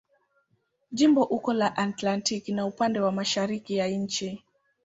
Jimbo 0.91 1.23
uko 1.23 1.53
la 1.53 1.75
Atlantiki 1.77 2.53
na 2.53 2.65
upande 2.65 2.99
wa 2.99 3.11
mashariki 3.11 3.75
ya 3.77 3.87
nchi. 3.87 4.43